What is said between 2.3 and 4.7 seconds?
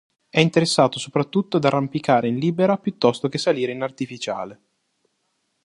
libera piuttosto che salire in artificiale.